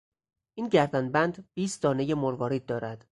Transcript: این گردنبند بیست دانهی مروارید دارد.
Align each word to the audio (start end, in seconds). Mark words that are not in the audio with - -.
این 0.57 0.67
گردنبند 0.69 1.49
بیست 1.53 1.81
دانهی 1.83 2.13
مروارید 2.13 2.65
دارد. 2.65 3.05